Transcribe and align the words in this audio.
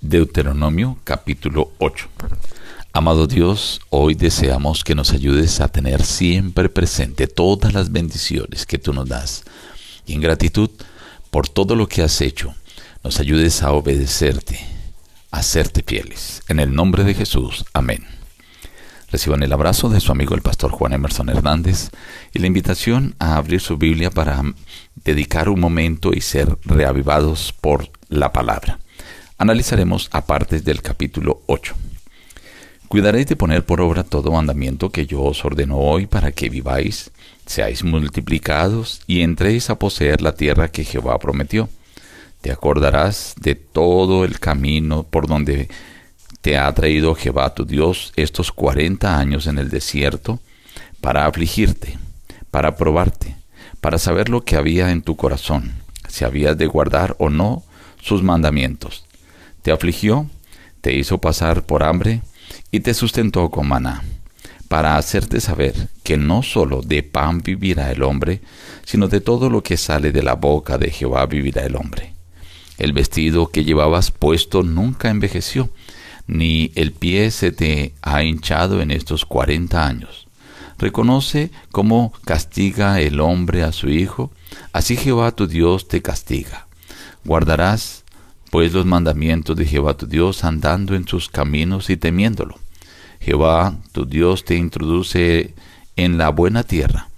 Deuteronomio 0.00 0.96
capítulo 1.02 1.72
8. 1.78 2.08
Amado 2.92 3.26
Dios, 3.26 3.80
hoy 3.90 4.14
deseamos 4.14 4.84
que 4.84 4.94
nos 4.94 5.10
ayudes 5.10 5.60
a 5.60 5.66
tener 5.66 6.04
siempre 6.04 6.68
presente 6.68 7.26
todas 7.26 7.74
las 7.74 7.90
bendiciones 7.90 8.64
que 8.64 8.78
tú 8.78 8.92
nos 8.92 9.08
das 9.08 9.42
y 10.06 10.12
en 10.12 10.20
gratitud 10.20 10.70
por 11.32 11.48
todo 11.48 11.74
lo 11.74 11.88
que 11.88 12.02
has 12.02 12.20
hecho, 12.20 12.54
nos 13.02 13.18
ayudes 13.18 13.60
a 13.64 13.72
obedecerte, 13.72 14.60
a 15.32 15.38
hacerte 15.38 15.82
fieles. 15.84 16.44
En 16.46 16.60
el 16.60 16.72
nombre 16.72 17.02
de 17.02 17.14
Jesús, 17.14 17.64
amén. 17.72 18.06
Reciban 19.10 19.42
el 19.42 19.52
abrazo 19.52 19.88
de 19.88 19.98
su 19.98 20.12
amigo 20.12 20.36
el 20.36 20.42
pastor 20.42 20.70
Juan 20.70 20.92
Emerson 20.92 21.28
Hernández 21.28 21.90
y 22.32 22.38
la 22.38 22.46
invitación 22.46 23.16
a 23.18 23.36
abrir 23.36 23.60
su 23.60 23.78
Biblia 23.78 24.12
para 24.12 24.44
dedicar 24.94 25.48
un 25.48 25.58
momento 25.58 26.12
y 26.14 26.20
ser 26.20 26.56
reavivados 26.64 27.52
por 27.52 27.90
la 28.08 28.32
palabra 28.32 28.78
analizaremos 29.38 30.08
aparte 30.12 30.60
del 30.60 30.82
capítulo 30.82 31.42
8. 31.46 31.74
Cuidaréis 32.88 33.26
de 33.26 33.36
poner 33.36 33.64
por 33.64 33.80
obra 33.80 34.02
todo 34.02 34.32
mandamiento 34.32 34.90
que 34.90 35.06
yo 35.06 35.22
os 35.22 35.44
ordeno 35.44 35.78
hoy 35.78 36.06
para 36.06 36.32
que 36.32 36.48
viváis, 36.48 37.10
seáis 37.46 37.84
multiplicados 37.84 39.00
y 39.06 39.20
entréis 39.22 39.70
a 39.70 39.78
poseer 39.78 40.22
la 40.22 40.34
tierra 40.34 40.68
que 40.68 40.84
Jehová 40.84 41.18
prometió. 41.18 41.68
Te 42.40 42.50
acordarás 42.50 43.34
de 43.40 43.54
todo 43.54 44.24
el 44.24 44.40
camino 44.40 45.04
por 45.04 45.28
donde 45.28 45.68
te 46.40 46.56
ha 46.56 46.72
traído 46.74 47.14
Jehová 47.14 47.54
tu 47.54 47.64
Dios 47.64 48.12
estos 48.16 48.50
cuarenta 48.50 49.18
años 49.18 49.46
en 49.46 49.58
el 49.58 49.70
desierto 49.70 50.40
para 51.00 51.26
afligirte, 51.26 51.98
para 52.50 52.76
probarte, 52.76 53.36
para 53.80 53.98
saber 53.98 54.30
lo 54.30 54.44
que 54.44 54.56
había 54.56 54.90
en 54.90 55.02
tu 55.02 55.16
corazón, 55.16 55.74
si 56.08 56.24
habías 56.24 56.56
de 56.58 56.66
guardar 56.66 57.14
o 57.18 57.28
no 57.28 57.62
sus 58.00 58.22
mandamientos 58.22 59.07
te 59.62 59.72
afligió, 59.72 60.28
te 60.80 60.94
hizo 60.94 61.18
pasar 61.18 61.64
por 61.66 61.82
hambre 61.82 62.22
y 62.70 62.80
te 62.80 62.94
sustentó 62.94 63.50
con 63.50 63.68
maná, 63.68 64.02
para 64.68 64.96
hacerte 64.96 65.40
saber 65.40 65.88
que 66.02 66.16
no 66.16 66.42
sólo 66.42 66.82
de 66.82 67.02
pan 67.02 67.40
vivirá 67.40 67.90
el 67.90 68.02
hombre, 68.02 68.40
sino 68.84 69.08
de 69.08 69.20
todo 69.20 69.50
lo 69.50 69.62
que 69.62 69.76
sale 69.76 70.12
de 70.12 70.22
la 70.22 70.34
boca 70.34 70.78
de 70.78 70.90
Jehová 70.90 71.26
vivirá 71.26 71.64
el 71.64 71.76
hombre. 71.76 72.12
El 72.78 72.92
vestido 72.92 73.48
que 73.48 73.64
llevabas 73.64 74.10
puesto 74.10 74.62
nunca 74.62 75.10
envejeció, 75.10 75.70
ni 76.26 76.70
el 76.74 76.92
pie 76.92 77.30
se 77.30 77.50
te 77.50 77.94
ha 78.02 78.22
hinchado 78.22 78.80
en 78.82 78.90
estos 78.90 79.24
cuarenta 79.24 79.86
años. 79.86 80.28
Reconoce 80.78 81.50
cómo 81.72 82.12
castiga 82.24 83.00
el 83.00 83.20
hombre 83.20 83.64
a 83.64 83.72
su 83.72 83.88
hijo, 83.88 84.30
así 84.72 84.96
Jehová 84.96 85.32
tu 85.32 85.48
Dios 85.48 85.88
te 85.88 86.02
castiga. 86.02 86.68
Guardarás 87.24 88.04
pues 88.50 88.72
los 88.72 88.86
mandamientos 88.86 89.56
de 89.56 89.66
Jehová 89.66 89.96
tu 89.96 90.06
Dios 90.06 90.44
andando 90.44 90.94
en 90.94 91.06
sus 91.06 91.28
caminos 91.28 91.90
y 91.90 91.96
temiéndolo. 91.96 92.58
Jehová 93.20 93.76
tu 93.92 94.06
Dios 94.06 94.44
te 94.44 94.56
introduce 94.56 95.54
en 95.96 96.18
la 96.18 96.30
buena 96.30 96.62
tierra, 96.62 97.08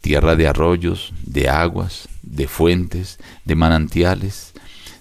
tierra 0.00 0.34
de 0.34 0.48
arroyos, 0.48 1.12
de 1.22 1.48
aguas, 1.48 2.08
de 2.22 2.48
fuentes, 2.48 3.18
de 3.44 3.54
manantiales, 3.54 4.52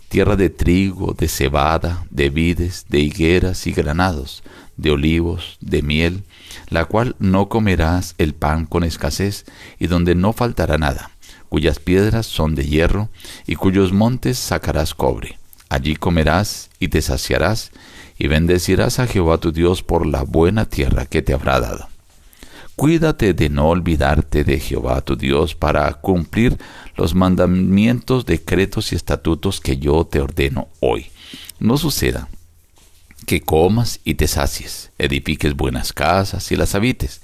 tierra 0.09 0.35
de 0.35 0.49
trigo, 0.49 1.15
de 1.17 1.27
cebada, 1.27 2.05
de 2.09 2.29
vides, 2.29 2.85
de 2.89 2.99
higueras 2.99 3.65
y 3.67 3.71
granados, 3.71 4.43
de 4.77 4.91
olivos, 4.91 5.57
de 5.61 5.81
miel, 5.81 6.23
la 6.69 6.85
cual 6.85 7.15
no 7.19 7.47
comerás 7.47 8.15
el 8.17 8.33
pan 8.33 8.65
con 8.65 8.83
escasez, 8.83 9.45
y 9.79 9.87
donde 9.87 10.15
no 10.15 10.33
faltará 10.33 10.77
nada, 10.77 11.11
cuyas 11.47 11.79
piedras 11.79 12.25
son 12.25 12.55
de 12.55 12.65
hierro, 12.65 13.09
y 13.47 13.55
cuyos 13.55 13.93
montes 13.93 14.37
sacarás 14.37 14.93
cobre 14.93 15.38
Allí 15.69 15.95
comerás 15.95 16.69
y 16.79 16.87
te 16.87 17.01
saciarás, 17.01 17.71
y 18.17 18.27
bendecirás 18.27 18.99
a 18.99 19.07
Jehová 19.07 19.37
tu 19.37 19.51
Dios 19.51 19.81
por 19.83 20.05
la 20.05 20.23
buena 20.23 20.65
tierra 20.65 21.05
que 21.05 21.21
te 21.21 21.33
habrá 21.33 21.59
dado. 21.59 21.87
Cuídate 22.75 23.33
de 23.33 23.49
no 23.49 23.69
olvidarte 23.69 24.43
de 24.43 24.59
Jehová 24.59 25.01
tu 25.01 25.15
Dios 25.15 25.53
para 25.53 25.93
cumplir 25.95 26.57
los 26.95 27.13
mandamientos, 27.13 28.25
decretos 28.25 28.91
y 28.91 28.95
estatutos 28.95 29.61
que 29.61 29.77
yo 29.77 30.05
te 30.05 30.21
ordeno 30.21 30.69
hoy. 30.79 31.07
No 31.59 31.77
suceda 31.77 32.29
que 33.25 33.41
comas 33.41 33.99
y 34.03 34.15
te 34.15 34.27
sacies, 34.27 34.91
edifiques 34.97 35.55
buenas 35.55 35.93
casas 35.93 36.51
y 36.51 36.55
las 36.55 36.73
habites, 36.73 37.21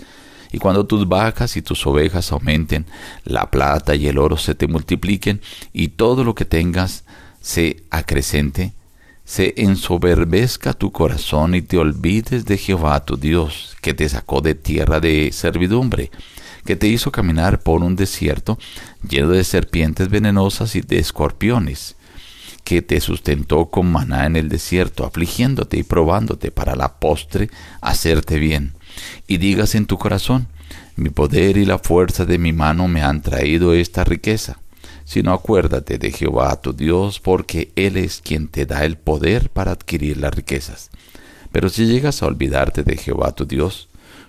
y 0.51 0.59
cuando 0.59 0.85
tus 0.85 1.07
vacas 1.07 1.57
y 1.57 1.62
tus 1.62 1.85
ovejas 1.88 2.31
aumenten, 2.31 2.85
la 3.23 3.50
plata 3.50 3.95
y 3.95 4.07
el 4.07 4.17
oro 4.17 4.38
se 4.38 4.56
te 4.56 4.67
multipliquen, 4.67 5.41
y 5.73 5.89
todo 5.89 6.23
lo 6.23 6.35
que 6.35 6.45
tengas 6.45 7.06
se 7.45 7.83
acrecente, 7.91 8.73
se 9.23 9.53
ensoberbezca 9.57 10.73
tu 10.73 10.91
corazón 10.91 11.53
y 11.53 11.61
te 11.61 11.78
olvides 11.78 12.44
de 12.45 12.57
Jehová 12.57 13.06
tu 13.06 13.17
Dios, 13.17 13.78
que 13.81 13.94
te 13.94 14.09
sacó 14.09 14.41
de 14.41 14.56
tierra 14.56 15.00
de 15.00 15.29
servidumbre, 15.31 16.09
que 16.66 16.75
te 16.75 16.88
hizo 16.88 17.11
caminar 17.11 17.59
por 17.59 17.83
un 17.83 17.95
desierto 17.95 18.57
lleno 19.07 19.29
de 19.29 19.44
serpientes 19.44 20.09
venenosas 20.09 20.75
y 20.75 20.81
de 20.81 20.97
escorpiones, 20.97 21.95
que 22.63 22.81
te 22.81 23.00
sustentó 23.00 23.67
con 23.67 23.91
maná 23.91 24.25
en 24.25 24.38
el 24.38 24.50
desierto, 24.50 25.06
afligiéndote 25.06 25.77
y 25.77 25.83
probándote 25.83 26.50
para 26.50 26.75
la 26.75 26.97
postre 26.97 27.51
hacerte 27.79 28.39
bien. 28.39 28.73
Y 29.27 29.38
digas 29.38 29.75
en 29.75 29.85
tu 29.85 30.00
corazón, 30.00 30.47
mi 30.95 31.12
poder 31.12 31.57
y 31.57 31.66
la 31.66 31.77
fuerza 31.77 32.25
de 32.25 32.39
mi 32.39 32.53
mano 32.53 32.88
me 32.88 33.03
han 33.03 33.22
traído 33.22 33.75
esta 33.75 34.03
riqueza 34.03 34.57
sino 35.05 35.31
acuérdate 35.31 35.97
de 35.97 36.11
Jehová 36.11 36.59
tu 36.59 36.73
Dios, 36.73 37.19
porque 37.19 37.71
Él 37.75 37.95
es 37.95 38.21
quien 38.21 38.47
te 38.47 38.66
da 38.66 38.83
el 38.83 38.97
poder 38.97 39.49
para 39.49 39.71
adquirir 39.71 40.17
las 40.17 40.33
riquezas. 40.33 40.89
Pero 41.51 41.69
si 41.69 41.85
llegas 41.85 42.21
a 42.21 42.25
olvidarte 42.25 42.83
de 42.83 42.97
Jehová 42.97 43.31
tu 43.31 43.45
Dios, 43.45 43.88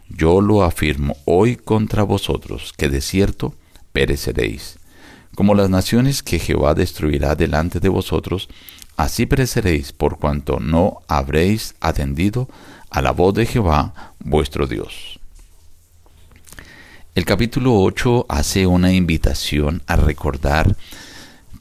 yo 0.08 0.40
lo 0.40 0.62
afirmo 0.62 1.16
hoy 1.24 1.56
contra 1.56 2.04
vosotros, 2.04 2.72
que 2.76 2.88
de 2.88 3.00
cierto 3.00 3.54
pereceréis. 3.92 4.78
Como 5.34 5.54
las 5.54 5.68
naciones 5.68 6.22
que 6.22 6.38
Jehová 6.38 6.74
destruirá 6.74 7.34
delante 7.34 7.80
de 7.80 7.88
vosotros, 7.88 8.48
así 8.96 9.26
pereceréis 9.26 9.92
por 9.92 10.18
cuanto 10.18 10.60
no 10.60 11.02
habréis 11.08 11.74
atendido 11.80 12.48
a 12.90 13.02
la 13.02 13.10
voz 13.10 13.34
de 13.34 13.46
Jehová 13.46 14.14
vuestro 14.20 14.66
Dios. 14.66 15.18
El 17.16 17.24
capítulo 17.24 17.80
8 17.80 18.26
hace 18.28 18.66
una 18.66 18.92
invitación 18.92 19.80
a 19.86 19.96
recordar 19.96 20.76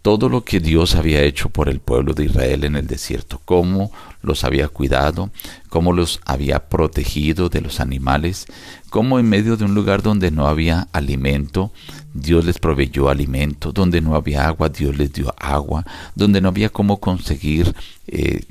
todo 0.02 0.28
lo 0.28 0.44
que 0.44 0.60
Dios 0.60 0.96
había 0.96 1.22
hecho 1.22 1.48
por 1.48 1.70
el 1.70 1.80
pueblo 1.80 2.14
de 2.14 2.26
Israel 2.26 2.66
en 2.66 2.76
el 2.76 2.88
desierto, 2.88 3.40
cómo 3.46 3.90
los 4.22 4.44
había 4.44 4.68
cuidado, 4.68 5.30
cómo 5.70 5.94
los 5.94 6.20
había 6.26 6.68
protegido 6.68 7.48
de 7.48 7.62
los 7.62 7.80
animales, 7.80 8.48
cómo 8.90 9.18
en 9.18 9.30
medio 9.30 9.56
de 9.56 9.64
un 9.64 9.74
lugar 9.76 10.02
donde 10.02 10.30
no 10.30 10.46
había 10.50 10.90
alimento, 10.92 11.72
Dios 12.14 12.44
les 12.44 12.60
proveyó 12.60 13.08
alimento, 13.08 13.72
donde 13.72 14.02
no 14.02 14.16
había 14.16 14.48
agua, 14.48 14.68
Dios 14.68 14.98
les 14.98 15.14
dio 15.14 15.34
agua, 15.40 15.86
donde 16.16 16.42
no 16.42 16.50
había 16.50 16.68
cómo 16.68 17.00
conseguir 17.00 17.74
eh, 18.08 18.44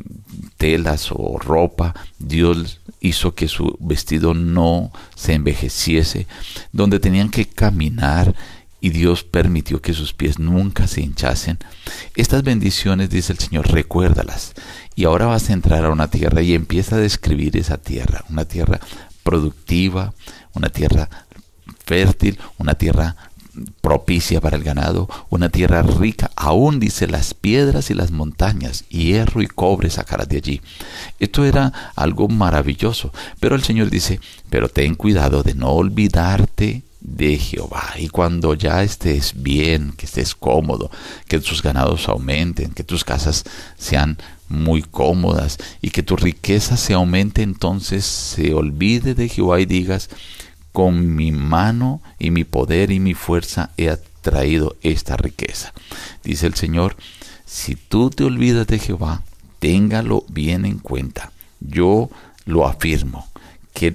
telas 0.57 1.13
o 1.13 1.37
ropa, 1.39 1.95
Dios 2.19 2.81
hizo 3.05 3.35
que 3.35 3.49
su 3.49 3.77
vestido 3.81 4.33
no 4.33 4.91
se 5.15 5.35
envejeciese, 5.35 6.27
donde 6.73 7.01
tenían 7.01 7.29
que 7.29 7.45
caminar 7.45 8.35
y 8.81 8.91
Dios 8.91 9.25
permitió 9.25 9.81
que 9.83 9.93
sus 9.93 10.15
pies 10.15 10.39
nunca 10.39 10.87
se 10.87 11.03
hinchasen. 11.03 11.59
Estas 12.17 12.43
bendiciones, 12.43 13.11
dice 13.11 13.33
el 13.33 13.39
Señor, 13.39 13.71
recuérdalas. 13.71 14.55
Y 14.95 15.05
ahora 15.05 15.27
vas 15.27 15.51
a 15.51 15.53
entrar 15.53 15.85
a 15.85 15.91
una 15.91 16.09
tierra 16.09 16.41
y 16.41 16.55
empieza 16.55 16.97
a 16.97 16.99
describir 16.99 17.57
esa 17.57 17.77
tierra, 17.79 18.25
una 18.31 18.47
tierra 18.47 18.81
productiva, 19.23 20.15
una 20.55 20.71
tierra 20.71 21.09
fértil, 21.85 22.39
una 22.59 22.75
tierra 22.75 23.17
propicia 23.81 24.41
para 24.41 24.57
el 24.57 24.65
ganado, 24.65 25.09
una 25.31 25.49
tierra 25.49 25.83
rica, 25.83 26.31
aún 26.37 26.81
dice 26.81 27.07
las 27.07 27.35
piedras 27.35 27.91
y 27.91 27.95
las 27.95 28.11
montañas, 28.11 28.85
hierro 28.89 29.43
y 29.43 29.47
cobre 29.47 29.91
sacarás 29.91 30.29
de 30.29 30.39
allí. 30.39 30.61
Esto 31.19 31.45
era 31.45 31.93
algo 31.97 32.29
maravilloso, 32.29 33.13
pero 33.41 33.55
el 33.55 33.63
Señor 33.63 33.91
dice, 33.91 34.21
pero 34.51 34.69
ten 34.69 34.95
cuidado 34.95 35.43
de 35.43 35.55
no 35.55 35.71
olvidarte 35.71 36.83
de 37.01 37.37
Jehová. 37.37 37.95
Y 37.99 38.09
cuando 38.09 38.55
ya 38.55 38.83
estés 38.83 39.35
bien, 39.37 39.93
que 39.97 40.07
estés 40.07 40.35
cómodo, 40.35 40.91
que 41.29 41.39
tus 41.39 41.63
ganados 41.63 42.09
aumenten, 42.09 42.73
que 42.73 42.83
tus 42.83 43.05
casas 43.05 43.45
sean 43.77 44.19
muy 44.49 44.83
cómodas 44.83 45.59
y 45.81 45.91
que 45.91 46.03
tu 46.03 46.17
riqueza 46.17 46.77
se 46.77 46.95
aumente, 46.95 47.43
entonces 47.43 48.05
se 48.05 48.55
olvide 48.55 49.15
de 49.15 49.29
Jehová 49.29 49.61
y 49.61 49.67
digas, 49.67 50.09
con 50.75 51.15
mi 51.15 51.31
mano 51.31 52.03
y 52.19 52.33
mi 52.33 52.43
poder 52.43 52.91
y 52.91 52.99
mi 52.99 53.15
fuerza 53.15 53.71
he 53.77 53.91
atraído 53.91 54.75
esta 54.83 55.17
riqueza. 55.17 55.73
Dice 56.25 56.49
el 56.49 56.55
Señor, 56.55 56.97
si 57.47 57.77
tú 57.77 58.11
te 58.11 58.25
olvidas 58.25 58.67
de 58.67 58.81
Jehová, 58.81 59.23
téngalo 59.61 60.25
bien 60.29 60.65
en 60.65 60.81
cuenta. 60.81 61.31
Yo 61.61 62.11
lo 62.45 62.67
afirmo, 62.67 63.29
que 63.73 63.95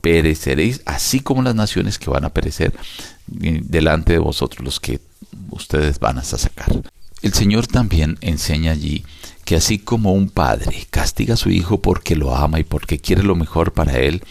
pereceréis 0.00 0.82
así 0.86 1.20
como 1.20 1.40
las 1.40 1.54
naciones 1.54 2.00
que 2.00 2.10
van 2.10 2.24
a 2.24 2.30
perecer 2.30 2.74
delante 3.28 4.14
de 4.14 4.18
vosotros, 4.18 4.64
los 4.64 4.80
que 4.80 4.98
ustedes 5.50 6.00
van 6.00 6.18
a 6.18 6.24
sacar. 6.24 6.82
El 7.22 7.32
Señor 7.32 7.68
también 7.68 8.18
enseña 8.22 8.72
allí 8.72 9.04
que 9.44 9.54
así 9.54 9.78
como 9.78 10.14
un 10.14 10.30
padre 10.30 10.84
castiga 10.90 11.34
a 11.34 11.36
su 11.36 11.50
hijo 11.50 11.80
porque 11.80 12.16
lo 12.16 12.34
ama 12.34 12.58
y 12.58 12.64
porque 12.64 12.98
quiere 12.98 13.22
lo 13.22 13.36
mejor 13.36 13.72
para 13.72 14.00
él, 14.00 14.24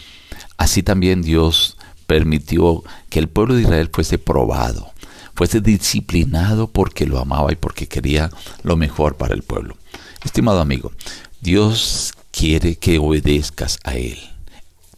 así 0.56 0.82
también 0.82 1.22
Dios 1.22 1.76
permitió 2.06 2.82
que 3.08 3.18
el 3.18 3.28
pueblo 3.28 3.54
de 3.54 3.62
Israel 3.62 3.90
fuese 3.92 4.18
probado, 4.18 4.92
fuese 5.34 5.60
disciplinado 5.60 6.68
porque 6.68 7.06
lo 7.06 7.18
amaba 7.18 7.52
y 7.52 7.56
porque 7.56 7.88
quería 7.88 8.30
lo 8.62 8.76
mejor 8.76 9.16
para 9.16 9.34
el 9.34 9.42
pueblo. 9.42 9.76
Estimado 10.24 10.60
amigo, 10.60 10.92
Dios 11.40 12.14
quiere 12.30 12.76
que 12.76 12.98
obedezcas 12.98 13.78
a 13.84 13.94
Él, 13.94 14.18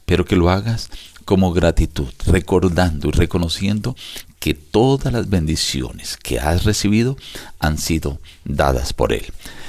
pero 0.04 0.24
que 0.24 0.36
lo 0.36 0.50
hagas 0.50 0.90
como 1.24 1.52
gratitud, 1.52 2.12
recordando 2.26 3.08
y 3.08 3.12
reconociendo 3.12 3.96
que 4.38 4.54
todas 4.54 5.12
las 5.12 5.30
bendiciones 5.30 6.18
que 6.18 6.38
has 6.38 6.64
recibido 6.64 7.16
han 7.58 7.78
sido 7.78 8.20
dadas 8.44 8.92
por 8.92 9.12
Él. 9.12 9.24